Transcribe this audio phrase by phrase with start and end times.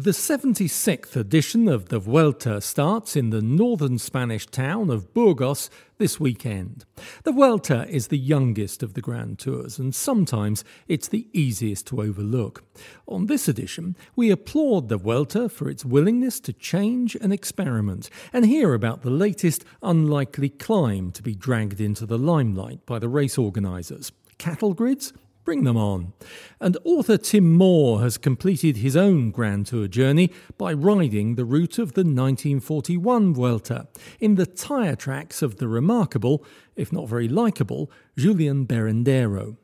[0.00, 6.20] The 76th edition of the Vuelta starts in the northern Spanish town of Burgos this
[6.20, 6.84] weekend.
[7.24, 12.00] The Vuelta is the youngest of the Grand Tours, and sometimes it's the easiest to
[12.00, 12.62] overlook.
[13.08, 18.46] On this edition, we applaud the Vuelta for its willingness to change and experiment, and
[18.46, 23.36] hear about the latest unlikely climb to be dragged into the limelight by the race
[23.36, 25.12] organisers cattle grids
[25.48, 26.12] Bring them on.
[26.60, 31.78] And author Tim Moore has completed his own Grand Tour journey by riding the route
[31.78, 33.88] of the 1941 Vuelta
[34.20, 36.44] in the tyre tracks of the remarkable,
[36.76, 39.56] if not very likeable, Julian Berrendero.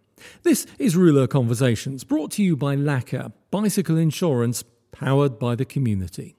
[0.43, 6.35] This is Rouleur Conversations, brought to you by Laka, bicycle insurance powered by the community.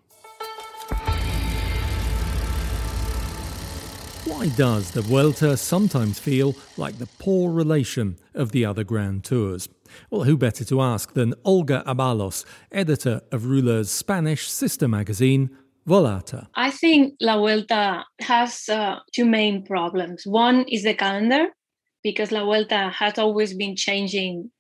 [4.36, 9.70] Why does the Vuelta sometimes feel like the poor relation of the other Grand Tours?
[10.10, 15.52] Well, who better to ask than Olga Abalos, editor of Rouleur's Spanish sister magazine,
[15.88, 16.48] Volata.
[16.54, 20.28] I think La Vuelta has uh, two main problems.
[20.28, 21.48] One is the calendar,
[22.04, 24.52] because La Vuelta has always been changing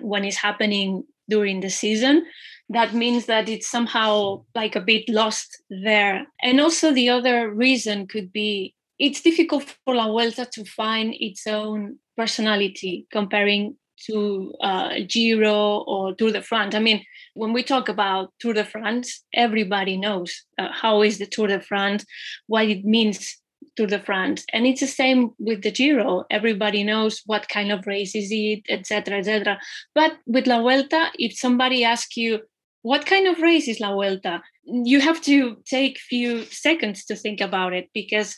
[0.00, 2.24] when it's happening during the season.
[2.70, 6.26] That means that it's somehow like a bit lost there.
[6.42, 11.46] And also, the other reason could be it's difficult for La Vuelta to find its
[11.46, 16.74] own personality comparing to uh, Giro or Tour de France.
[16.74, 21.26] I mean, when we talk about Tour de France, everybody knows uh, how is the
[21.26, 22.04] Tour de France,
[22.46, 23.38] what it means
[23.76, 26.24] Tour de France, and it's the same with the Giro.
[26.30, 29.58] Everybody knows what kind of race is it, etc., etc.
[29.94, 32.40] But with La Vuelta, if somebody asks you
[32.82, 37.40] what kind of race is La Vuelta, you have to take few seconds to think
[37.40, 38.36] about it because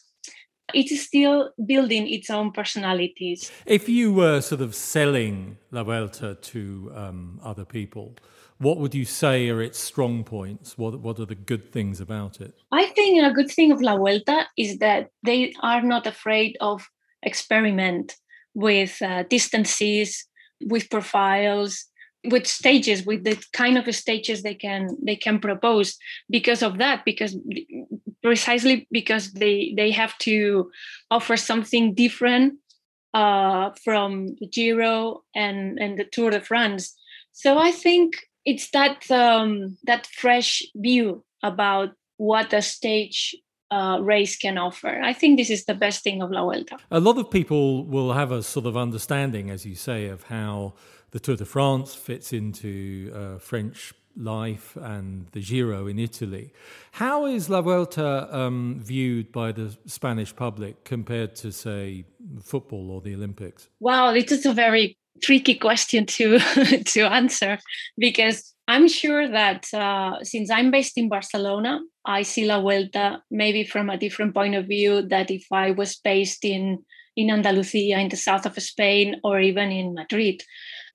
[0.75, 3.51] it's still building its own personalities.
[3.67, 8.17] If you were sort of selling La Vuelta to um, other people,
[8.59, 10.79] what would you say are its strong points?
[10.79, 12.55] What, what are the good things about it?
[12.71, 16.89] I think a good thing of La Vuelta is that they are not afraid of
[17.23, 18.17] experiment
[18.55, 20.27] with uh, distances,
[20.61, 21.87] with profiles,
[22.25, 25.97] with stages with the kind of stages they can they can propose
[26.31, 27.37] because of that because
[28.23, 30.71] precisely because they they have to
[31.11, 32.55] offer something different
[33.15, 36.95] uh, from the Giro and and the Tour de France.
[37.33, 43.35] So I think it's that um, that fresh view about what a stage
[43.73, 45.01] uh, race can offer.
[45.03, 46.77] I think this is the best thing of La Vuelta.
[46.91, 50.75] A lot of people will have a sort of understanding, as you say, of how
[51.13, 56.53] the Tour de France fits into uh, French life and the Giro in Italy.
[56.93, 62.05] How is La Vuelta um, viewed by the Spanish public compared to, say,
[62.43, 63.69] football or the Olympics?
[63.81, 66.39] Wow, it is a very tricky question to
[66.85, 67.59] to answer
[67.97, 73.65] because I'm sure that uh, since I'm based in Barcelona, I see La Vuelta maybe
[73.65, 76.85] from a different point of view that if I was based in
[77.17, 80.43] in Andalusia, in the south of Spain, or even in Madrid.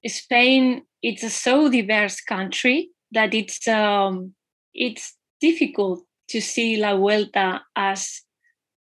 [0.05, 4.33] Spain, it's a so diverse country that it's um,
[4.73, 8.21] it's difficult to see La Vuelta as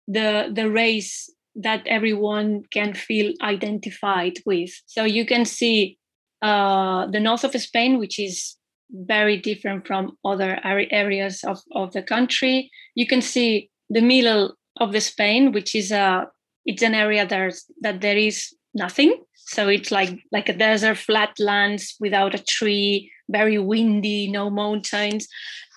[0.08, 4.72] the the race that everyone can feel identified with.
[4.86, 5.98] So you can see
[6.42, 8.58] uh, the north of Spain, which is
[8.92, 12.70] very different from other areas of, of the country.
[12.94, 16.28] You can see the middle of the Spain, which is a
[16.66, 19.24] it's an area there's that there is nothing.
[19.36, 25.28] So it's like like a desert, flat lands without a tree, very windy, no mountains,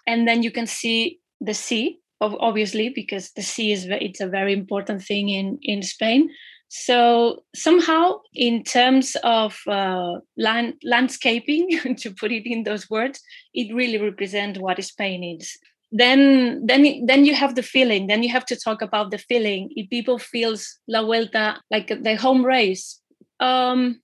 [0.07, 4.53] and then you can see the sea, obviously, because the sea is it's a very
[4.53, 6.31] important thing in in Spain.
[6.71, 13.21] So somehow, in terms of uh, land, landscaping, to put it in those words,
[13.55, 15.57] it really represents what Spain is.
[15.91, 18.09] Then, then, then you have the feeling.
[18.09, 19.71] Then you have to talk about the feeling.
[19.75, 23.01] If people feels La Vuelta like the home race,
[23.41, 24.01] um,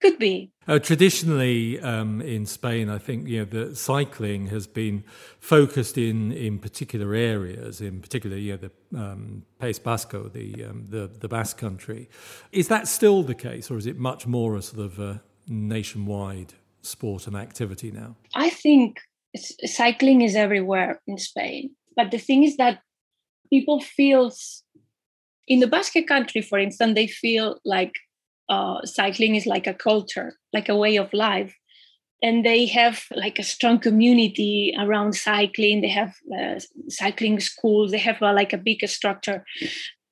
[0.00, 0.52] could be.
[0.68, 5.04] Uh, traditionally, um, in Spain, I think you know the cycling has been
[5.38, 10.86] focused in in particular areas, in particular, you know, the um, País Vasco, the, um,
[10.88, 12.08] the the Basque country.
[12.52, 16.54] Is that still the case, or is it much more a sort of a nationwide
[16.82, 18.16] sport and activity now?
[18.34, 19.00] I think
[19.64, 22.80] cycling is everywhere in Spain, but the thing is that
[23.50, 24.62] people feels
[25.48, 27.94] in the Basque country, for instance, they feel like
[28.48, 31.54] uh, cycling is like a culture, like a way of life.
[32.22, 35.82] And they have like a strong community around cycling.
[35.82, 37.90] They have uh, cycling schools.
[37.90, 39.44] They have uh, like a big structure.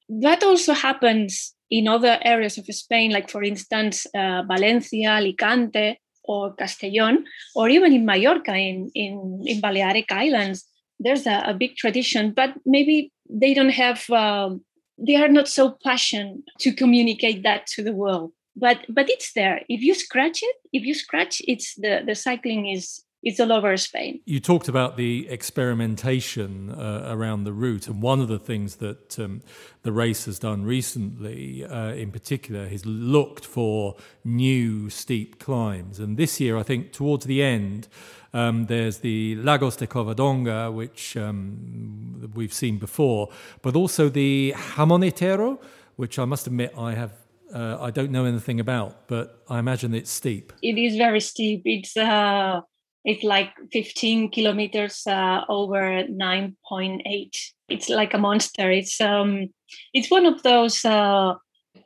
[0.08, 6.54] That also happens in other areas of Spain, like for instance, uh, Valencia, Alicante, or
[6.56, 7.24] Castellón,
[7.54, 10.64] or even in Mallorca, in, in, in Balearic Islands.
[11.00, 14.64] There's a, a big tradition, but maybe they don't have um,
[14.98, 19.60] they are not so passionate to communicate that to the world but but it's there
[19.68, 23.76] if you scratch it if you scratch it's the the cycling is it's all over
[23.76, 24.20] Spain.
[24.26, 29.18] You talked about the experimentation uh, around the route, and one of the things that
[29.18, 29.40] um,
[29.82, 35.98] the race has done recently, uh, in particular, has looked for new steep climbs.
[35.98, 37.88] And this year, I think towards the end,
[38.34, 43.30] um, there's the Lagos de Covadonga, which um, we've seen before,
[43.62, 45.58] but also the Gamoniteiro,
[45.96, 47.12] which I must admit I have.
[47.54, 50.52] Uh, I don't know anything about, but I imagine it's steep.
[50.60, 51.62] It is very steep.
[51.64, 52.62] It's uh,
[53.04, 57.36] it's like 15 kilometers uh, over 9.8.
[57.68, 58.70] It's like a monster.
[58.70, 59.48] It's um,
[59.92, 61.34] it's one of those uh,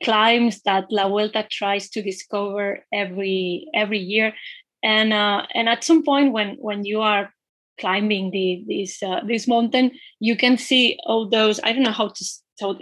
[0.02, 4.32] climbs that La Vuelta tries to discover every every year
[4.82, 7.32] and uh, and at some point when when you are
[7.80, 12.08] climbing the this uh, this mountain you can see all those i don't know how
[12.08, 12.24] to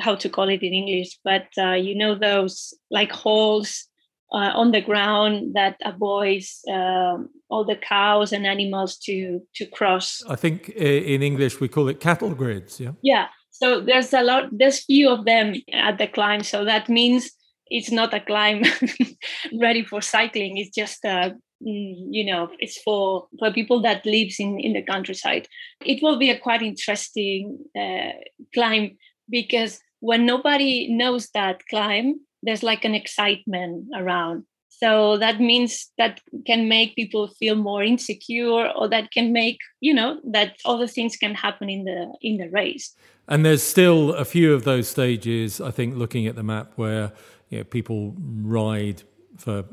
[0.01, 3.89] how to call it in english but uh, you know those like holes
[4.33, 10.23] uh, on the ground that avoids um, all the cows and animals to to cross.
[10.29, 12.93] I think in english we call it cattle grids yeah?
[13.03, 17.31] Yeah so there's a lot there's few of them at the climb so that means
[17.69, 18.63] it's not a climb
[19.61, 21.35] ready for cycling it's just a
[21.65, 25.49] Mm, you know it's for for people that lives in in the countryside.
[25.87, 28.13] It will be a quite interesting uh,
[28.53, 28.99] climb
[29.31, 36.21] because when nobody knows that climb there's like an excitement around so that means that
[36.47, 41.17] can make people feel more insecure or that can make you know that other things
[41.17, 42.95] can happen in the in the race
[43.29, 47.13] and there's still a few of those stages i think looking at the map where
[47.51, 49.03] you know, people ride
[49.37, 49.65] for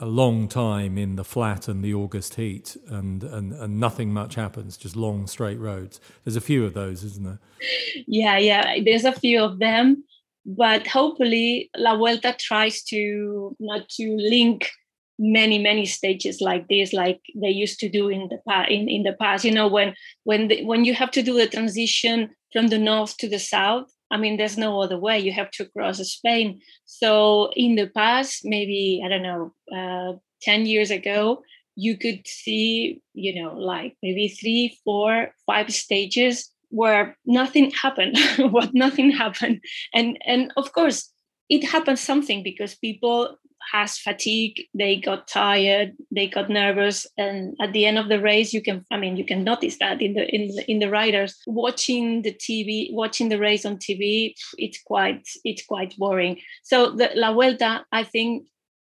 [0.00, 4.36] a long time in the flat and the August heat, and, and, and nothing much
[4.36, 6.00] happens, just long straight roads.
[6.24, 7.40] There's a few of those, isn't there?
[8.06, 10.04] Yeah, yeah, there's a few of them,
[10.48, 14.70] but hopefully La Vuelta tries to not to link
[15.18, 19.02] many many stages like this like they used to do in the past in, in
[19.02, 19.92] the past you know when
[20.24, 23.90] when the, when you have to do the transition from the north to the south
[24.10, 25.18] I mean, there's no other way.
[25.18, 26.60] You have to cross Spain.
[26.86, 31.42] So in the past, maybe I don't know, uh, ten years ago,
[31.76, 38.16] you could see, you know, like maybe three, four, five stages where nothing happened.
[38.50, 39.60] what nothing happened,
[39.94, 41.12] and and of course,
[41.48, 43.38] it happened something because people
[43.72, 48.52] has fatigue they got tired they got nervous and at the end of the race
[48.52, 51.36] you can i mean you can notice that in the in the, in the riders
[51.46, 57.10] watching the tv watching the race on tv it's quite it's quite boring so the
[57.14, 58.46] la vuelta i think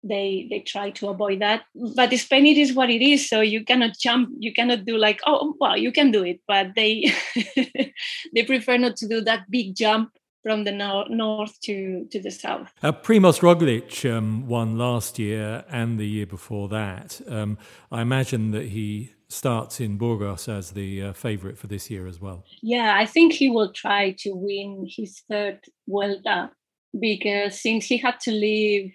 [0.07, 1.63] they they try to avoid that
[1.95, 5.19] but spain it is what it is so you cannot jump you cannot do like
[5.25, 7.12] oh well you can do it but they
[8.33, 10.12] they prefer not to do that big jump
[10.43, 12.71] from the no- north to, to the south.
[12.83, 17.19] Uh, Primoz Roglic um, won last year and the year before that.
[17.27, 17.57] Um,
[17.91, 22.21] I imagine that he starts in Burgos as the uh, favourite for this year as
[22.21, 22.45] well.
[22.62, 26.51] Yeah, I think he will try to win his third Vuelta
[26.97, 28.93] because since he had to leave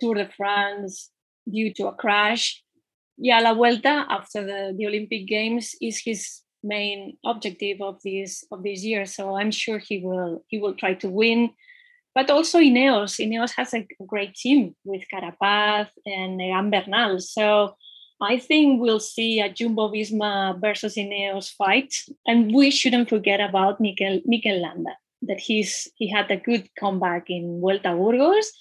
[0.00, 1.10] Tour de France
[1.50, 2.62] due to a crash,
[3.18, 8.62] yeah, La Vuelta after the, the Olympic Games is his main objective of this of
[8.62, 9.04] this year.
[9.06, 11.50] So I'm sure he will he will try to win.
[12.14, 13.18] But also Ineos.
[13.18, 17.20] Ineos has a great team with Carapaz and Egan Bernal.
[17.20, 17.76] So
[18.20, 21.94] I think we'll see a Jumbo Visma versus Ineos fight.
[22.26, 24.92] And we shouldn't forget about Mikel, Mikel Landa.
[25.22, 28.52] that he's he had a good comeback in Vuelta Burgos.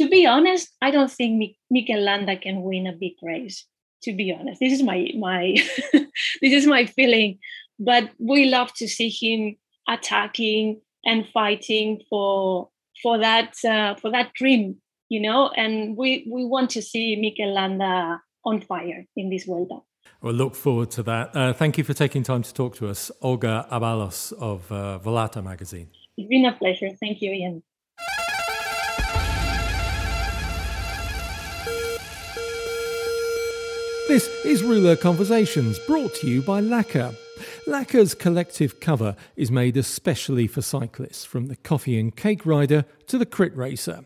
[0.00, 3.66] To be honest, I don't think Mikel Landa can win a big race.
[4.04, 5.54] To be honest, this is my my
[5.92, 7.38] this is my feeling.
[7.78, 12.70] But we love to see him attacking and fighting for
[13.02, 14.76] for that uh, for that dream,
[15.10, 15.50] you know.
[15.54, 19.80] And we we want to see Mikel Landa on fire in this Vuelta.
[20.22, 21.36] We'll look forward to that.
[21.36, 25.44] Uh, thank you for taking time to talk to us, Olga Abalos of uh, Volata
[25.44, 25.88] magazine.
[26.16, 26.88] It's been a pleasure.
[26.98, 27.62] Thank you, Ian.
[34.10, 37.14] This is Rouleur Conversations, brought to you by Laka.
[37.68, 43.18] Laka's collective cover is made especially for cyclists, from the coffee and cake rider to
[43.18, 44.00] the crit racer.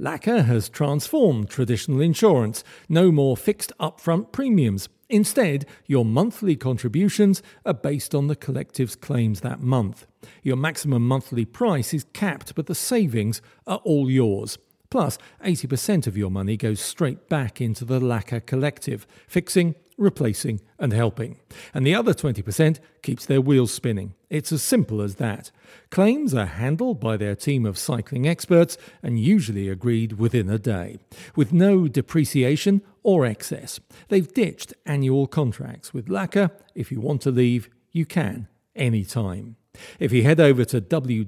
[0.00, 2.64] Laka has transformed traditional insurance.
[2.88, 4.88] No more fixed upfront premiums.
[5.10, 10.06] Instead, your monthly contributions are based on the collective's claims that month.
[10.42, 14.56] Your maximum monthly price is capped, but the savings are all yours.
[14.90, 20.92] Plus, 80% of your money goes straight back into the Laka collective, fixing, replacing, and
[20.92, 21.36] helping.
[21.72, 24.14] And the other 20% keeps their wheels spinning.
[24.28, 25.52] It's as simple as that.
[25.90, 30.98] Claims are handled by their team of cycling experts and usually agreed within a day,
[31.36, 33.78] with no depreciation or excess.
[34.08, 36.50] They've ditched annual contracts with Laka.
[36.74, 39.56] If you want to leave, you can, anytime.
[39.98, 41.24] If you head over to www.laka.co,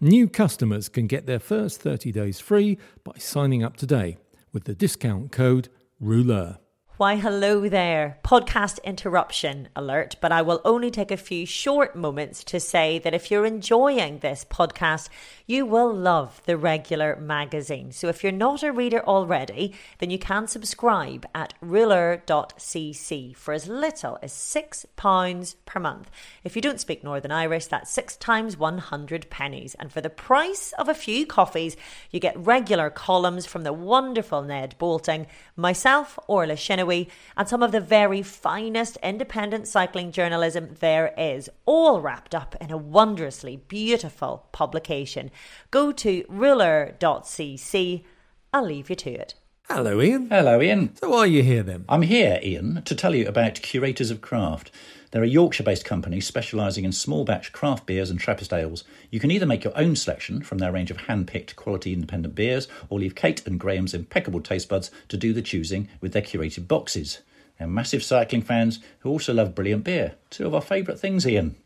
[0.00, 4.16] new customers can get their first 30 days free by signing up today
[4.52, 5.68] with the discount code
[6.00, 6.58] Rouleur.
[6.98, 8.18] Why, hello there.
[8.24, 13.14] Podcast interruption alert, but I will only take a few short moments to say that
[13.14, 15.08] if you're enjoying this podcast,
[15.46, 17.92] you will love the regular magazine.
[17.92, 23.68] So if you're not a reader already, then you can subscribe at rouleur.cc for as
[23.68, 26.10] little as £6 per month.
[26.42, 29.76] If you don't speak Northern Irish, that's six times 100 pennies.
[29.78, 31.76] And for the price of a few coffees,
[32.10, 36.56] you get regular columns from the wonderful Ned Boulting, myself, Orla
[36.88, 42.56] Chenoweth, and some of the very finest independent cycling journalism there is, all wrapped up
[42.60, 45.30] in a wondrously beautiful publication.
[45.70, 48.04] Go to rouleur.cc.
[48.52, 49.34] I'll leave you to it.
[49.68, 50.30] Hello, Ian.
[50.30, 50.96] Hello, Ian.
[50.96, 51.84] So, why are you here then?
[51.90, 54.70] I'm here, Ian, to tell you about Curators of Craft.
[55.10, 58.84] They're a Yorkshire based company specialising in small batch craft beers and Trappist ales.
[59.10, 62.34] You can either make your own selection from their range of hand picked quality independent
[62.34, 66.22] beers or leave Kate and Graham's impeccable taste buds to do the choosing with their
[66.22, 67.22] curated boxes.
[67.58, 70.14] They're massive cycling fans who also love brilliant beer.
[70.30, 71.56] Two of our favourite things, Ian.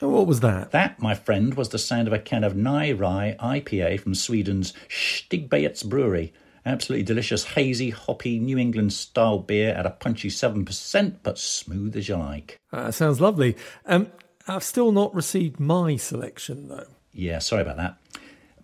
[0.00, 0.70] And what was that?
[0.70, 4.72] That, my friend, was the sound of a can of Nye Rye IPA from Sweden's
[4.88, 6.32] Stigbergets Brewery.
[6.66, 12.08] Absolutely delicious, hazy, hoppy New England style beer at a punchy 7%, but smooth as
[12.08, 12.58] you like.
[12.72, 13.56] Uh, sounds lovely.
[13.86, 14.10] Um,
[14.46, 16.86] I've still not received my selection, though.
[17.12, 17.96] Yeah, sorry about that.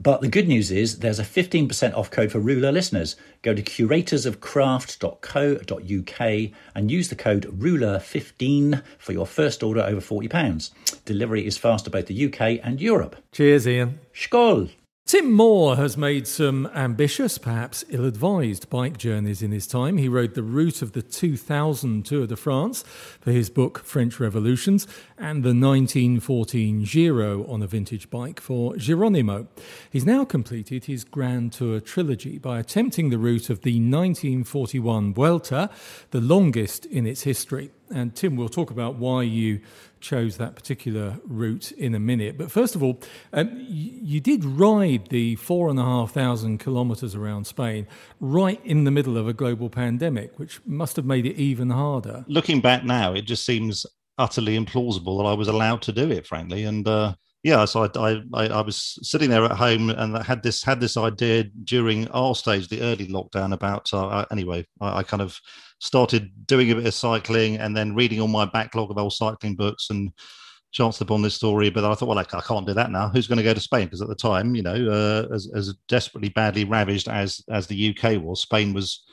[0.01, 3.17] But the good news is there's a 15% off code for Rouleur listeners.
[3.43, 10.71] Go to curatorsofcraft.co.uk and use the code RULER15 for your first order over £40.
[11.05, 13.15] Delivery is fast to both the UK and Europe.
[13.33, 14.01] Cheers, Ian.
[14.13, 14.71] Skål!
[15.07, 19.99] Tim Moore has made some ambitious, perhaps ill advised bike journeys in his time.
[19.99, 22.83] He rode the route of the 2000 Tour de France
[23.21, 24.87] for his book French Revolutions
[25.19, 29.47] and the 1914 Giro on a vintage bike for Gironimo.
[29.91, 35.69] He's now completed his Grand Tour trilogy by attempting the route of the 1941 Vuelta,
[36.13, 37.73] the longest in its history.
[37.95, 39.61] And Tim, we'll talk about why you
[40.01, 42.37] chose that particular route in a minute.
[42.37, 43.01] But first of all,
[43.33, 47.87] um, you, did ride the four and a half thousand kilometres around Spain
[48.21, 52.25] right in the middle of a global pandemic, which must have made it even harder.
[52.27, 53.87] Looking back now, it just seems
[54.19, 56.65] utterly implausible that I was allowed to do it, frankly.
[56.65, 60.43] And uh, yeah, so I, I, I was sitting there at home and I had
[60.43, 64.67] this had this idea during our stage, the early lockdown, about uh, anyway.
[64.81, 65.39] I, I, kind of
[65.79, 69.57] started doing a bit of cycling and then reading all my backlog of old cycling
[69.57, 70.11] books and
[70.73, 71.69] chanced upon this story.
[71.69, 73.11] But I thought, well, I, I can't do that now.
[73.11, 73.85] Who's going to go to Spain?
[73.85, 77.95] Because at the time, you know, uh, as, as desperately badly ravaged as as the
[77.95, 79.05] UK was, Spain was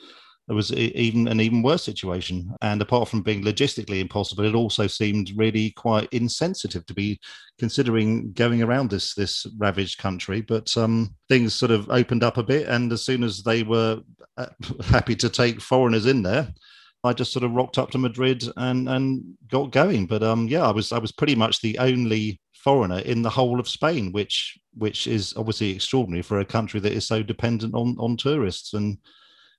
[0.52, 2.54] there was even an even worse situation.
[2.60, 7.18] And apart from being logistically impossible, it also seemed really quite insensitive to be
[7.58, 10.42] considering going around this this ravaged country.
[10.42, 14.02] But um, things sort of opened up a bit, and as soon as they were
[14.36, 14.48] uh,
[14.84, 16.52] happy to take foreigners in there.
[17.02, 20.04] I just sort of rocked up to Madrid and and got going.
[20.04, 23.58] But um, yeah, I was I was pretty much the only foreigner in the whole
[23.58, 27.96] of Spain, which which is obviously extraordinary for a country that is so dependent on
[27.98, 28.74] on tourists.
[28.74, 28.98] And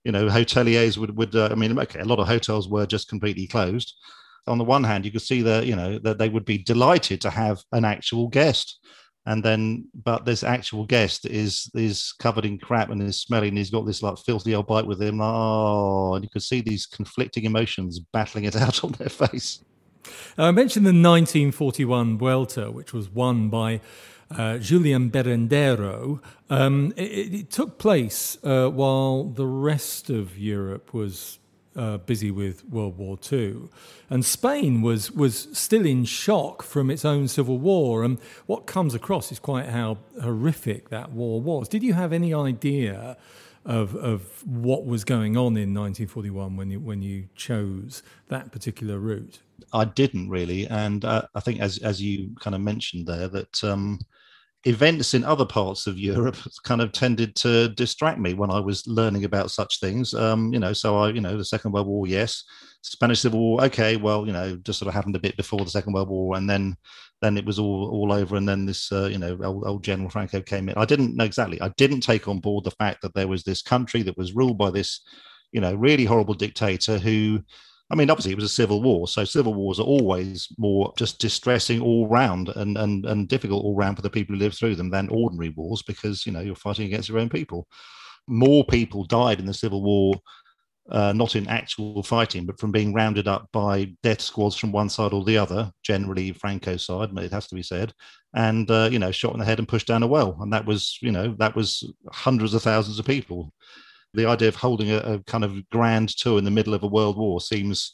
[0.04, 3.08] you know, hoteliers would would uh, I mean, okay, a lot of hotels were just
[3.08, 3.96] completely closed,
[4.48, 7.22] on the one hand, you could see that you know that they would be delighted
[7.22, 8.80] to have an actual guest,
[9.26, 13.50] and then but this actual guest is is covered in crap and is smelling.
[13.50, 15.22] And he's got this like filthy old bite with him.
[15.22, 19.64] Oh, and you could see these conflicting emotions battling it out on their face.
[20.38, 23.80] I mentioned the 1941 Vuelta which was won by
[24.38, 26.20] uh, Julian Berrendero.
[26.50, 31.40] Um, it, it, took place uh, while the rest of Europe was
[31.76, 33.70] uh, busy with World War II,
[34.10, 38.04] and Spain was was still in shock from its own civil war.
[38.04, 41.68] And what comes across is quite how horrific that war was.
[41.68, 43.18] Did you have any idea?
[43.66, 49.00] Of, of what was going on in 1941 when you when you chose that particular
[49.00, 49.40] route?
[49.72, 53.64] I didn't really, and uh, I think as as you kind of mentioned there that
[53.64, 54.00] um,
[54.66, 58.88] events in other parts of Europe kind of tended to distract me when I was
[58.88, 60.14] learning about such things.
[60.14, 62.44] Um, you know, so I, you know, the Second World War, yes,
[62.82, 65.70] Spanish Civil War, okay, well, you know, just sort of happened a bit before the
[65.70, 66.76] Second World War, and then
[67.22, 70.10] then it was all all over, and then this, uh, you know, old, old General
[70.10, 70.76] Franco came in.
[70.76, 71.60] I didn't know exactly.
[71.62, 74.58] I didn't take on board the fact that there was this country that was ruled
[74.58, 75.02] by this,
[75.52, 77.42] you know, really horrible dictator who
[77.94, 81.20] I mean, obviously, it was a civil war, so civil wars are always more just
[81.20, 84.74] distressing all round and and and difficult all round for the people who live through
[84.74, 87.68] them than ordinary wars because you know you're fighting against your own people.
[88.28, 90.16] More people died in the civil war,
[90.90, 94.90] uh, not in actual fighting, but from being rounded up by death squads from one
[94.90, 95.72] side or the other.
[95.84, 97.94] Generally, Franco's side, it has to be said,
[98.34, 100.66] and uh, you know, shot in the head and pushed down a well, and that
[100.66, 103.54] was you know that was hundreds of thousands of people
[104.14, 106.88] the idea of holding a, a, kind of grand tour in the middle of a
[106.88, 107.94] world war seems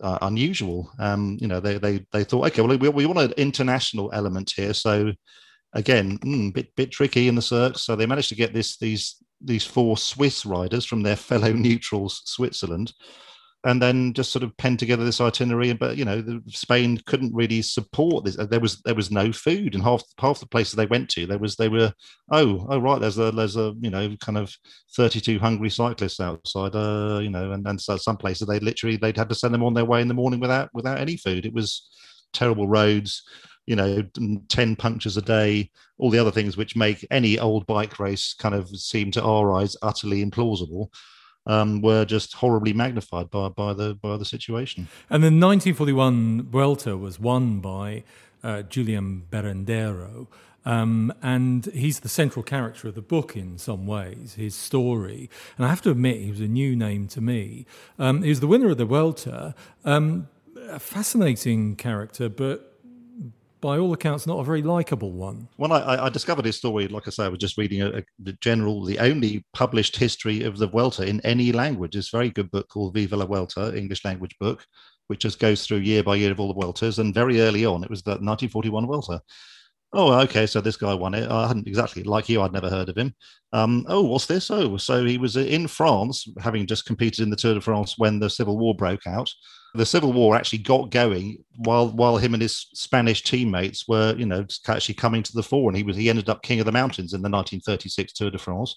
[0.00, 0.90] uh, unusual.
[0.98, 4.52] Um, you know, they they they thought, okay, well, we, we want an international element
[4.54, 5.12] here, so
[5.72, 7.78] again, mm, bit bit tricky in the circs.
[7.78, 12.22] So they managed to get this these these four Swiss riders from their fellow neutrals,
[12.24, 12.92] Switzerland,
[13.64, 15.72] and then just sort of pen together this itinerary.
[15.72, 18.36] But you know, Spain couldn't really support this.
[18.36, 21.38] There was there was no food, and half half the places they went to, there
[21.38, 21.92] was they were
[22.30, 24.54] oh oh right, there's a there's a you know kind of
[24.96, 28.96] thirty two hungry cyclists outside, uh, you know, and and so some places they literally
[28.96, 31.46] they'd had to send them on their way in the morning without without any food.
[31.46, 31.88] It was
[32.32, 33.22] terrible roads.
[33.64, 34.02] You know,
[34.48, 38.56] 10 punctures a day, all the other things which make any old bike race kind
[38.56, 40.88] of seem to our eyes utterly implausible
[41.46, 44.88] um, were just horribly magnified by, by the by the situation.
[45.10, 48.04] And the 1941 Vuelta was won by
[48.42, 50.26] uh, Julian Berrendero.
[50.64, 55.28] Um, and he's the central character of the book in some ways, his story.
[55.56, 57.66] And I have to admit, he was a new name to me.
[57.98, 60.28] Um, he was the winner of the Vuelta, um,
[60.68, 62.71] a fascinating character, but
[63.62, 65.48] by all accounts, not a very likable one.
[65.56, 68.02] When I, I, discovered his story, like I say, I was just reading a, a,
[68.18, 71.96] the general, the only published history of the Vuelta in any language.
[71.96, 74.66] It's a very good book called Viva la Vuelta, English language book,
[75.06, 76.98] which just goes through year by year of all the Vueltas.
[76.98, 79.22] And very early on, it was the 1941 Vuelta.
[79.94, 80.46] Oh, okay.
[80.46, 81.30] So this guy won it.
[81.30, 82.42] I hadn't exactly like you.
[82.42, 83.14] I'd never heard of him.
[83.52, 84.50] Um, oh, what's this?
[84.50, 88.18] Oh, so he was in France, having just competed in the Tour de France when
[88.18, 89.30] the Civil War broke out
[89.74, 94.26] the Civil War actually got going while while him and his Spanish teammates were, you
[94.26, 96.72] know, actually coming to the fore, and he was he ended up king of the
[96.72, 98.76] mountains in the 1936 Tour de France.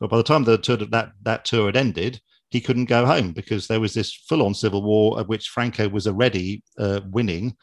[0.00, 2.20] But by the time the tour that that tour had ended,
[2.50, 6.06] he couldn't go home because there was this full-on civil war of which Franco was
[6.06, 7.56] already uh, winning,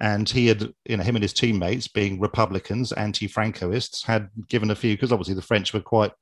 [0.00, 4.74] and he had, you know, him and his teammates, being Republicans, anti-Francoists, had given a
[4.74, 6.12] few because obviously the French were quite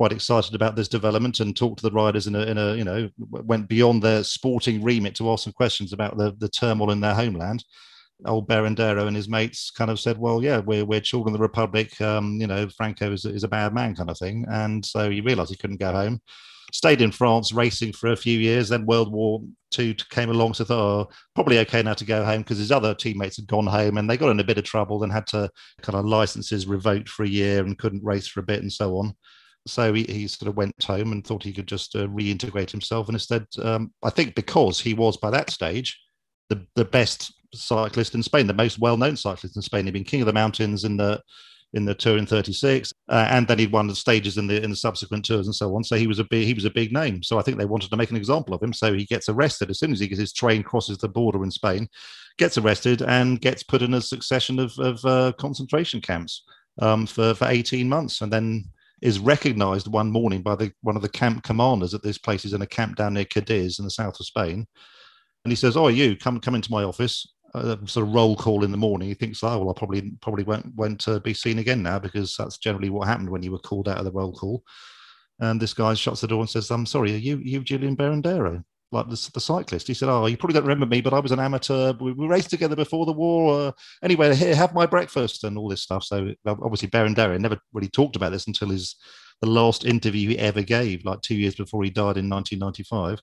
[0.00, 2.84] quite excited about this development and talked to the riders in a, in a you
[2.84, 7.02] know went beyond their sporting remit to ask some questions about the, the turmoil in
[7.02, 7.62] their homeland
[8.24, 11.42] old Berrendero and his mates kind of said, well, yeah, we're, we're children of the
[11.42, 11.98] Republic.
[12.00, 14.44] Um, you know, Franco is, is a bad man kind of thing.
[14.50, 16.20] And so he realized he couldn't go home.
[16.72, 18.68] Stayed in France racing for a few years.
[18.68, 19.40] Then World War
[19.78, 20.52] II came along.
[20.52, 23.66] So thought, oh, probably okay now to go home because his other teammates had gone
[23.66, 26.66] home and they got in a bit of trouble and had to kind of licenses
[26.66, 29.14] revoked for a year and couldn't race for a bit and so on.
[29.70, 33.08] So he, he sort of went home and thought he could just uh, reintegrate himself.
[33.08, 35.98] And instead, um, I think because he was by that stage
[36.48, 39.86] the, the best cyclist in Spain, the most well-known cyclist in Spain.
[39.86, 41.20] He'd been king of the mountains in the
[41.72, 44.70] in the tour in 36 uh, and then he'd won the stages in the in
[44.70, 46.92] the subsequent tours and so on so he was a big he was a big
[46.92, 49.28] name so i think they wanted to make an example of him so he gets
[49.28, 51.88] arrested as soon as he gets his train crosses the border in spain
[52.38, 56.42] gets arrested and gets put in a succession of, of uh, concentration camps
[56.80, 58.64] um, for for 18 months and then
[59.00, 62.42] is recognized one morning by the one of the camp commanders at this place.
[62.42, 64.66] He's in a camp down near Cadiz in the south of Spain.
[65.44, 67.26] And he says, Oh, you come come into my office.
[67.52, 69.08] Uh, sort of roll call in the morning.
[69.08, 72.36] He thinks, oh well, I probably probably won't won't uh, be seen again now because
[72.36, 74.62] that's generally what happened when you were called out of the roll call.
[75.40, 78.62] And this guy shuts the door and says, "I'm sorry, are you you Julian Berrendero?"
[78.92, 79.86] Like the, the, cyclist.
[79.86, 81.92] He said, "Oh, you probably don't remember me, but I was an amateur.
[81.92, 83.68] We, we raced together before the war.
[83.68, 83.72] Uh,
[84.02, 87.88] anyway, here, have my breakfast and all this stuff." So obviously, Baron Berrendero never really
[87.88, 88.96] talked about this until his
[89.40, 93.20] the last interview he ever gave, like two years before he died in 1995.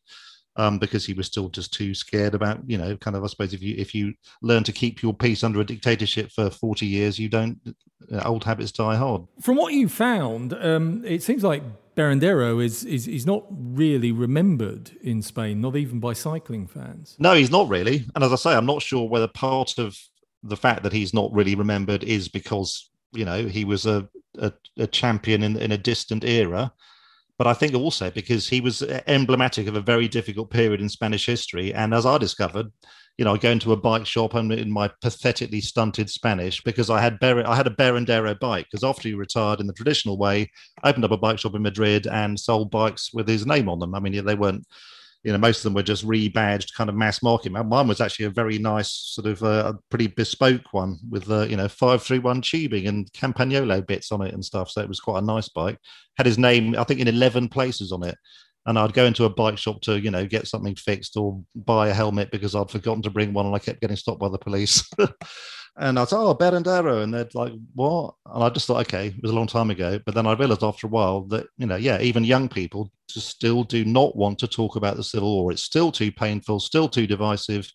[0.59, 3.23] Um, because he was still just too scared about, you know, kind of.
[3.23, 6.49] I suppose if you if you learn to keep your peace under a dictatorship for
[6.49, 7.59] forty years, you don't.
[8.11, 9.21] Uh, old habits die hard.
[9.41, 11.61] From what you found, um, it seems like
[11.97, 17.15] Berrendero is, is is not really remembered in Spain, not even by cycling fans.
[17.17, 18.05] No, he's not really.
[18.13, 19.97] And as I say, I'm not sure whether part of
[20.43, 24.53] the fact that he's not really remembered is because you know he was a a,
[24.77, 26.71] a champion in in a distant era,
[27.37, 30.89] but I think also because he was uh, emblematic of a very difficult period in
[30.89, 31.73] Spanish history.
[31.73, 32.67] And as I discovered,
[33.17, 36.89] you know, I go into a bike shop and in my pathetically stunted Spanish because
[36.89, 40.17] I had Ber- I had a Berrendero bike because after he retired in the traditional
[40.17, 40.51] way,
[40.83, 43.79] I opened up a bike shop in Madrid and sold bikes with his name on
[43.79, 43.95] them.
[43.95, 44.65] I mean, they weren't,
[45.23, 47.51] you know, most of them were just rebadged kind of mass market.
[47.51, 51.57] Mine was actually a very nice sort of uh, pretty bespoke one with uh, you
[51.57, 54.69] know five three one tubing and Campagnolo bits on it and stuff.
[54.69, 55.77] So it was quite a nice bike.
[56.17, 58.17] Had his name I think in eleven places on it
[58.67, 61.87] and I'd go into a bike shop to, you know, get something fixed or buy
[61.87, 64.37] a helmet because I'd forgotten to bring one and I kept getting stopped by the
[64.37, 64.87] police.
[65.77, 67.01] and I'd say, oh, Berrendero.
[67.01, 68.15] And they'd like, what?
[68.25, 70.01] And I just thought, okay, it was a long time ago.
[70.05, 73.29] But then I realized after a while that, you know, yeah, even young people just
[73.29, 75.51] still do not want to talk about the Civil War.
[75.51, 77.71] It's still too painful, still too divisive.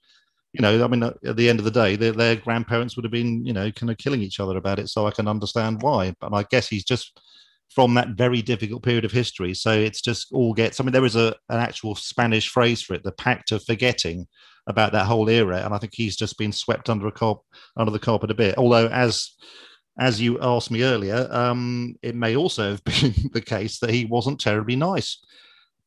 [0.53, 3.13] You know, I mean, at the end of the day, their, their grandparents would have
[3.13, 4.89] been, you know, kind of killing each other about it.
[4.89, 6.15] So I can understand why.
[6.21, 7.19] But I guess he's just
[7.71, 9.55] from that very difficult period of history.
[9.55, 10.79] So it's just all gets.
[10.79, 14.27] I mean, there is a an actual Spanish phrase for it, the pact of forgetting
[14.67, 17.41] about that whole era, and I think he's just been swept under a carp
[17.77, 18.57] under the carpet a bit.
[18.59, 19.31] Although, as
[19.99, 24.05] as you asked me earlier, um, it may also have been the case that he
[24.05, 25.19] wasn't terribly nice.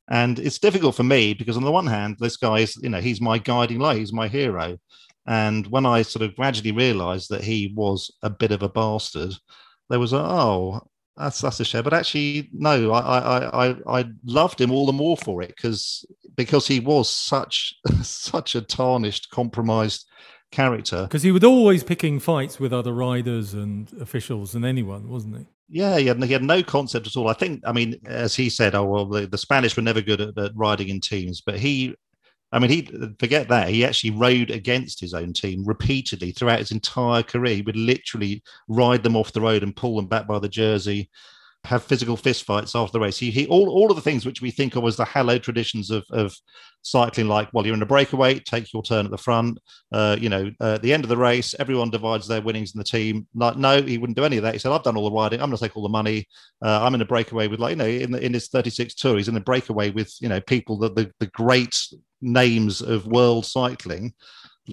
[0.10, 3.02] And it's difficult for me because on the one hand, this guy is, you know,
[3.02, 4.78] he's my guiding light, he's my hero.
[5.28, 9.34] And when I sort of gradually realized that he was a bit of a bastard,
[9.90, 10.88] there was a, oh,
[11.18, 11.84] that's that's a shame.
[11.84, 16.06] But actually, no, I I I, I loved him all the more for it because
[16.36, 20.06] because he was such such a tarnished, compromised
[20.56, 21.04] character.
[21.04, 25.46] Because he was always picking fights with other riders and officials and anyone, wasn't he?
[25.68, 27.28] Yeah, he had, he had no concept at all.
[27.28, 30.22] I think, I mean, as he said, oh well, the, the Spanish were never good
[30.22, 31.96] at, at riding in teams, but he
[32.52, 36.72] I mean, he forget that he actually rode against his own team repeatedly throughout his
[36.72, 37.56] entire career.
[37.56, 41.10] He would literally ride them off the road and pull them back by the jersey,
[41.66, 43.18] have physical fistfights after the race.
[43.18, 45.92] He, he all, all of the things which we think of as the hallowed traditions
[45.92, 46.34] of, of
[46.82, 49.60] cycling, like, well, you're in a breakaway, take your turn at the front.
[49.92, 52.78] Uh, you know, uh, at the end of the race, everyone divides their winnings in
[52.78, 53.28] the team.
[53.34, 54.54] Like, no, he wouldn't do any of that.
[54.54, 55.42] He said, I've done all the riding.
[55.42, 56.28] I'm going to take all the money.
[56.64, 59.18] Uh, I'm in a breakaway with, like, you know, in, the, in his 36 tour,
[59.18, 61.76] he's in a breakaway with, you know, people that the, the great
[62.22, 64.14] names of world cycling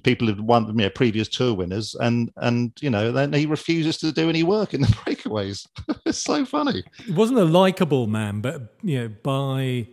[0.00, 3.98] people who've won you know, previous tour winners and and you know then he refuses
[3.98, 5.66] to do any work in the breakaways
[6.06, 9.86] it's so funny he wasn't a likable man but you know by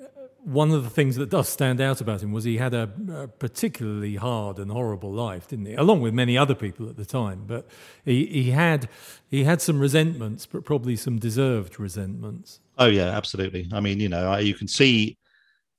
[0.00, 0.04] uh,
[0.44, 3.28] one of the things that does stand out about him was he had a, a,
[3.28, 5.74] particularly hard and horrible life, didn't he?
[5.74, 7.68] Along with many other people at the time, but
[8.04, 8.88] he, he had
[9.30, 12.58] he had some resentments, but probably some deserved resentments.
[12.76, 13.68] Oh yeah, absolutely.
[13.72, 15.16] I mean, you know, you can see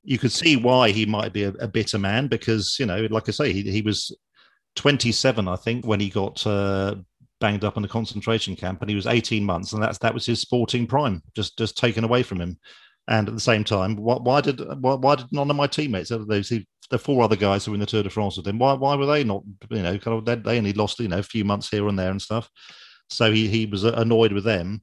[0.04, 3.30] you could see why he might be a, a, bitter man because you know, like
[3.30, 4.16] I say, he, he was
[4.76, 6.96] 27, I think, when he got uh,
[7.40, 10.26] banged up in a concentration camp, and he was 18 months, and that's that was
[10.26, 12.60] his sporting prime, just just taken away from him.
[13.08, 16.10] And at the same time, why, why did why, why, did none of my teammates,
[16.10, 16.52] those
[16.90, 18.96] the four other guys who were in the Tour de France with him, why why
[18.96, 19.44] were they not?
[19.70, 21.98] You know, kind of they, they only lost you know a few months here and
[21.98, 22.50] there and stuff.
[23.10, 24.82] So he he was annoyed with them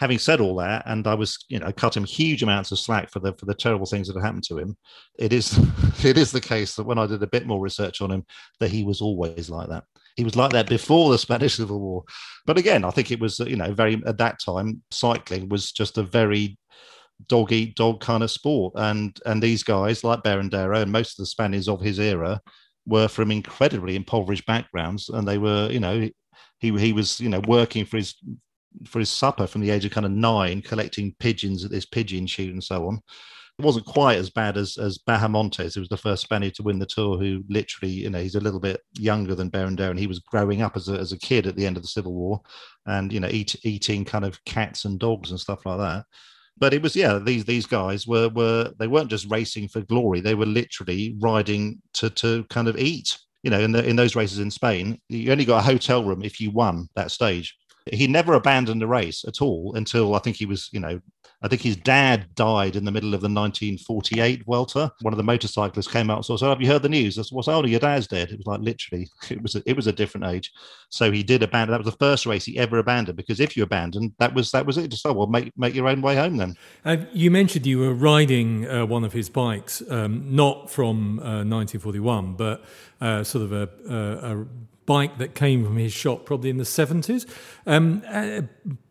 [0.00, 3.10] having said all that, and I was, you know, cut him huge amounts of slack
[3.10, 4.76] for the for the terrible things that had happened to him.
[5.18, 5.58] It is
[6.04, 8.24] it is the case that when I did a bit more research on him,
[8.60, 9.84] that he was always like that.
[10.16, 12.04] He was like that before the Spanish Civil War.
[12.46, 15.98] But again, I think it was, you know, very at that time, cycling was just
[15.98, 16.58] a very
[17.28, 18.72] dog eat dog kind of sport.
[18.76, 22.40] And and these guys like Berrendero and most of the Spaniards of his era
[22.86, 26.08] were from incredibly impoverished backgrounds, and they were, you know,
[26.58, 28.14] he he was, you know, working for his
[28.86, 32.26] for his supper from the age of kind of nine, collecting pigeons at this pigeon
[32.26, 33.00] shoot and so on.
[33.58, 36.78] It wasn't quite as bad as as Bahamontes, who was the first Spaniard to win
[36.78, 40.06] the tour, who literally, you know, he's a little bit younger than Berrendero, and he
[40.06, 42.40] was growing up as a, as a kid at the end of the Civil War,
[42.86, 46.06] and you know, eat, eating kind of cats and dogs and stuff like that.
[46.56, 50.20] But it was, yeah, these these guys were were they weren't just racing for glory;
[50.20, 53.18] they were literally riding to to kind of eat.
[53.42, 56.22] You know, in the in those races in Spain, you only got a hotel room
[56.22, 57.54] if you won that stage
[57.92, 61.00] he never abandoned the race at all until I think he was, you know,
[61.42, 64.92] I think his dad died in the middle of the 1948 Vuelta.
[65.00, 67.34] One of the motorcyclists came out and said, "Have you heard the news?" I said,
[67.34, 67.66] "What's older?
[67.66, 70.52] Your dad's dead." It was like literally, it was a, it was a different age.
[70.90, 71.72] So he did abandon.
[71.72, 74.66] That was the first race he ever abandoned because if you abandoned, that was that
[74.66, 74.90] was it.
[74.90, 76.56] Just oh well, make make your own way home then.
[76.84, 81.44] Uh, you mentioned you were riding uh, one of his bikes, um, not from uh,
[81.44, 82.62] 1941, but
[83.00, 84.46] uh, sort of a, a, a,
[84.90, 87.24] bike that came from his shop probably in the 70s.
[87.64, 88.40] Um, uh,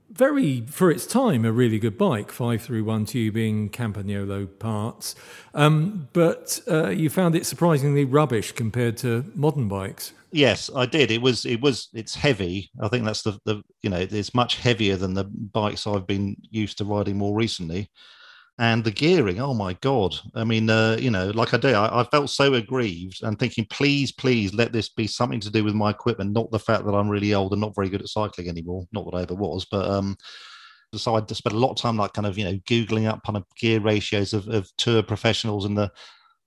[0.09, 5.13] very, for its time, a really good bike, 531 tubing, Campagnolo parts.
[5.53, 10.13] Um, but uh, you found it surprisingly rubbish compared to modern bikes.
[10.31, 11.11] Yes, I did.
[11.11, 12.71] It was, it was, it's heavy.
[12.81, 16.37] I think that's the, the, you know, it's much heavier than the bikes I've been
[16.49, 17.91] used to riding more recently
[18.59, 22.01] and the gearing oh my god i mean uh, you know like i do I,
[22.01, 25.73] I, felt so aggrieved and thinking please please let this be something to do with
[25.73, 28.49] my equipment not the fact that i'm really old and not very good at cycling
[28.49, 30.15] anymore not that i ever was but um
[30.93, 33.37] so i spent a lot of time like kind of you know googling up kind
[33.37, 35.91] of gear ratios of, of tour professionals and the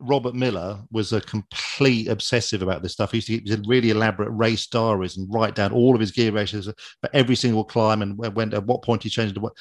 [0.05, 3.13] Robert Millar was a complete obsessive about this stuff.
[3.13, 6.67] He used to really elaborate race diaries and write down all of his gear ratios
[6.67, 9.53] for every single climb and when at what point he changed to what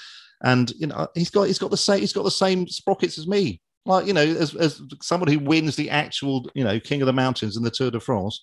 [0.44, 3.28] and you know he's got he's got the same he's got the same sprockets as
[3.28, 3.62] me.
[3.86, 7.14] Like you know as, as someone who wins the actual you know king of the
[7.14, 8.40] mountains in the tour de france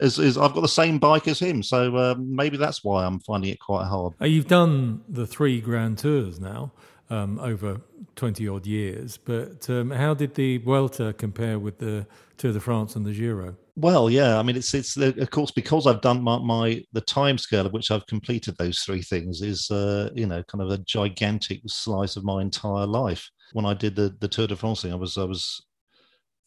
[0.00, 1.62] is, is i've got the same bike as him.
[1.62, 4.14] So um, maybe that's why i'm finding it quite hard.
[4.20, 6.72] Uh, you've done the three grand tours now
[7.10, 7.80] um, over
[8.16, 12.96] 20 odd years but um, how did the Vuelta compare with the tour de france
[12.96, 14.38] and the giro well, yeah.
[14.38, 17.72] I mean, it's it's of course because I've done my, my the time scale of
[17.72, 22.16] which I've completed those three things is uh, you know kind of a gigantic slice
[22.16, 23.30] of my entire life.
[23.54, 25.64] When I did the the Tour de France thing, I was I was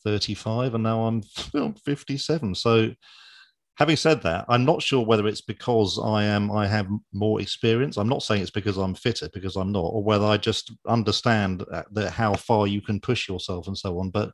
[0.03, 1.23] thirty five, and now I'm
[1.85, 2.53] fifty seven.
[2.53, 2.91] So,
[3.75, 7.97] having said that, I'm not sure whether it's because I am I have more experience.
[7.97, 11.63] I'm not saying it's because I'm fitter because I'm not, or whether I just understand
[11.91, 14.09] that how far you can push yourself and so on.
[14.09, 14.31] But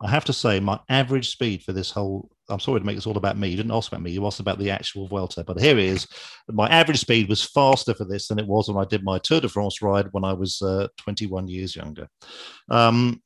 [0.00, 3.06] I have to say, my average speed for this whole I'm sorry to make this
[3.06, 3.48] all about me.
[3.48, 4.12] You didn't ask about me.
[4.12, 5.42] You asked about the actual Vuelta.
[5.44, 6.06] But here it is.
[6.48, 9.40] My average speed was faster for this than it was when I did my Tour
[9.40, 12.08] de France ride when I was uh, 21 years younger.
[12.70, 13.20] Um,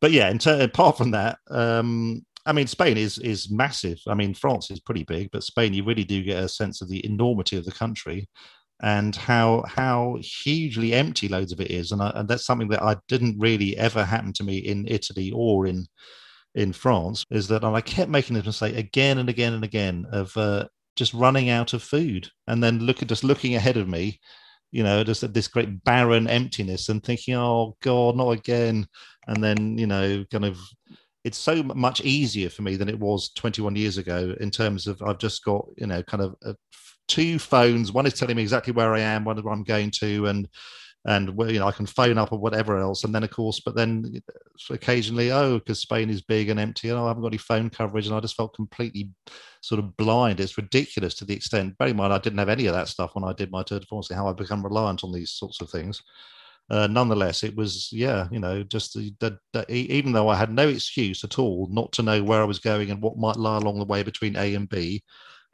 [0.00, 3.98] but yeah, ter- apart from that, um, I mean, Spain is is massive.
[4.08, 6.88] I mean, France is pretty big, but Spain, you really do get a sense of
[6.88, 8.28] the enormity of the country
[8.82, 11.92] and how how hugely empty loads of it is.
[11.92, 15.30] And, I, and that's something that I didn't really ever happen to me in Italy
[15.34, 15.86] or in
[16.54, 17.24] in France.
[17.30, 21.14] Is that I kept making this mistake again and again and again of uh, just
[21.14, 24.20] running out of food, and then look at just looking ahead of me.
[24.72, 28.86] You know, just at this great barren emptiness, and thinking, "Oh God, not again!"
[29.28, 30.58] And then, you know, kind of
[31.24, 35.00] it's so much easier for me than it was 21 years ago in terms of
[35.02, 36.56] I've just got you know kind of uh, a
[37.08, 37.92] two phones.
[37.92, 40.48] One is telling me exactly where I am, where I'm going to, and
[41.04, 43.04] and you know I can phone up or whatever else.
[43.04, 46.88] And then of course, but then uh, occasionally, oh, because Spain is big and empty,
[46.88, 49.10] and oh, I haven't got any phone coverage, and I just felt completely
[49.60, 50.40] sort of blind.
[50.40, 51.76] It's ridiculous to the extent.
[51.78, 53.80] Bear in mind, I didn't have any of that stuff when I did my Tour
[53.80, 54.10] de France.
[54.12, 56.02] How I become reliant on these sorts of things.
[56.72, 61.22] Uh, nonetheless, it was yeah, you know, just that even though I had no excuse
[61.22, 63.84] at all not to know where I was going and what might lie along the
[63.84, 65.02] way between A and B,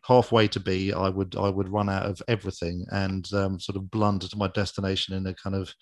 [0.07, 3.90] halfway to B, I would I would run out of everything and um, sort of
[3.90, 5.74] blunder to my destination in a kind of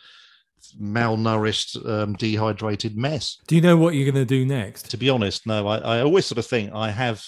[0.81, 3.37] malnourished, um, dehydrated mess.
[3.46, 4.90] Do you know what you're going to do next?
[4.90, 5.66] To be honest, no.
[5.66, 7.22] I, I always sort of think I have.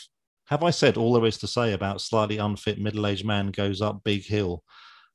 [0.47, 4.03] Have I said all there is to say about slightly unfit middle-aged man goes up
[4.03, 4.65] big hill,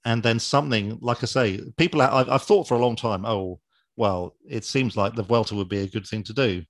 [0.06, 3.26] and then something like I say, people I've, I've thought for a long time.
[3.26, 3.60] Oh,
[3.96, 6.64] well, it seems like the Vuelta would be a good thing to do,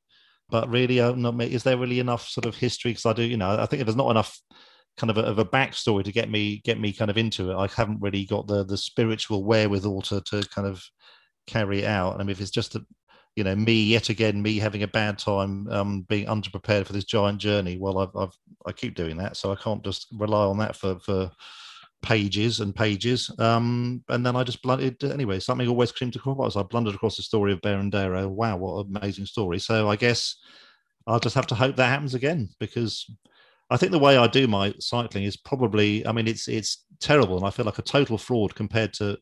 [0.50, 2.92] but really, uh, not, is there really enough sort of history?
[2.92, 4.40] Because I do, you know, I think if there's not enough
[4.98, 7.56] kind of a, of a backstory to get me get me kind of into it.
[7.56, 10.84] I haven't really got the the spiritual wherewithal to to kind of
[11.48, 12.16] carry it out.
[12.16, 12.86] I mean, if it's just a,
[13.36, 17.06] you know me yet again, me having a bad time, um, being underprepared for this
[17.06, 17.78] giant journey.
[17.78, 21.00] Well, I've, I've I keep doing that, so I can't just rely on that for
[21.00, 21.32] for
[22.04, 23.32] pages and pages.
[23.40, 25.40] Um, and then I just blundered anyway.
[25.40, 26.52] Something always seemed to crop up.
[26.52, 28.28] So I blundered across the story of Berrendero.
[28.28, 29.60] Wow, what an amazing story!
[29.60, 30.36] So I guess
[31.08, 33.10] I'll just have to hope that happens again because
[33.70, 37.38] I think the way I do my cycling is probably, I mean, it's it's terrible,
[37.38, 39.18] and I feel like a total fraud compared to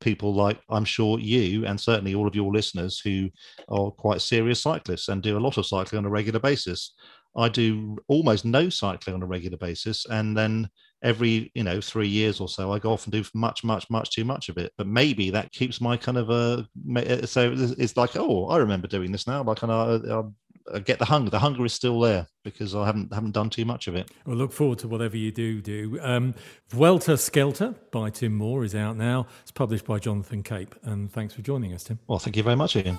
[0.00, 3.30] people like I'm sure you and certainly all of your listeners who
[3.68, 6.92] are quite serious cyclists and do a lot of cycling on a regular basis.
[7.36, 10.68] I do almost no cycling on a regular basis, and then
[11.04, 14.10] every you know three years or so, I go off and do much, much, much
[14.10, 14.72] too much of it.
[14.76, 18.88] But maybe that keeps my kind of a uh, so it's like oh, I remember
[18.88, 19.42] doing this now.
[19.42, 20.22] Like, and I,
[20.72, 21.30] uh, get the hunger.
[21.30, 24.10] The hunger is still there because I haven't haven't done too much of it.
[24.26, 25.98] We'll look forward to whatever you do do.
[26.02, 26.34] Um,
[26.70, 29.26] Vuelta Skelter by Tim Moore is out now.
[29.42, 30.74] It's published by Jonathan Cape.
[30.82, 31.98] And thanks for joining us, Tim.
[32.06, 32.98] Well, thank you very much, Ian.